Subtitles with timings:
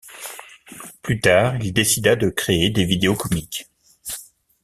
[1.03, 3.67] Plus tard, il décida de créer des vidéos comiques.